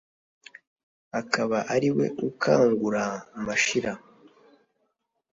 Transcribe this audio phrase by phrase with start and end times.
[1.19, 3.05] akaba ari we ukangura
[3.45, 3.93] Mashira